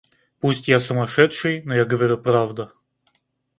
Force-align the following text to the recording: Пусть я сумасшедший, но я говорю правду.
Пусть 0.39 0.67
я 0.67 0.79
сумасшедший, 0.79 1.61
но 1.63 1.75
я 1.75 1.85
говорю 1.85 2.17
правду. 2.17 2.71